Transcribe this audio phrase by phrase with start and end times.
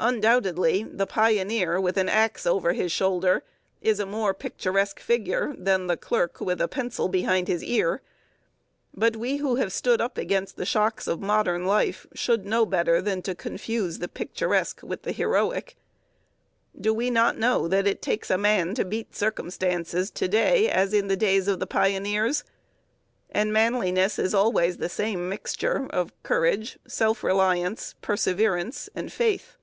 [0.00, 3.42] Undoubtedly the pioneer with an axe over his shoulder
[3.80, 8.02] is a more picturesque figure than the clerk with a pencil behind his ear,
[8.92, 13.00] but we who have stood up against the shocks of modern life should know better
[13.00, 15.76] than to confuse the picturesque with the heroic.
[16.78, 20.92] Do we not know that it takes a man to beat circumstances, to day as
[20.92, 22.42] in the days of the pioneers?
[23.30, 29.56] And manliness is always the same mixture of courage, self reliance, perseverance, and faith.